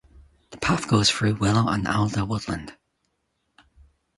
[0.49, 2.75] The path goes through willow and alder woodland.